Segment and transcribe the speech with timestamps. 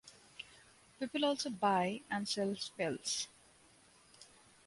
[0.99, 3.27] People also buy and sell spells.